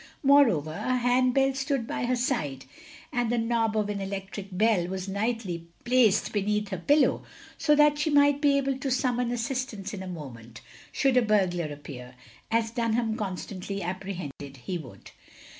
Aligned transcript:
Moreover 0.23 0.71
a 0.83 0.95
hand 0.97 1.35
bell 1.35 1.53
stood 1.53 1.85
by 1.85 2.05
her 2.05 2.15
side, 2.15 2.65
and 3.13 3.31
the 3.31 3.37
knob 3.37 3.77
of 3.77 3.87
an 3.87 4.01
electric 4.01 4.47
bell 4.57 4.87
was 4.87 5.07
nightly 5.07 5.67
placed 5.83 6.33
beneath 6.33 6.69
her 6.69 6.79
pillow, 6.79 7.21
so 7.59 7.75
that 7.75 7.99
she 7.99 8.09
might 8.09 8.41
be 8.41 8.57
able 8.57 8.79
to 8.79 8.87
stmimon 8.87 9.31
assistance 9.31 9.93
in 9.93 10.01
a 10.01 10.07
moment, 10.07 10.61
should 10.91 11.17
a 11.17 11.21
burglar 11.21 11.71
appear, 11.71 12.15
as 12.49 12.71
Dunham 12.71 13.15
constantly 13.15 13.83
apprehended 13.83 14.57
he 14.63 14.75
would. 14.79 15.11